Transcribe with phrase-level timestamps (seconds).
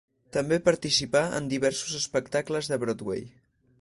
[0.37, 3.23] També participà en diversos espectacles de Broadway.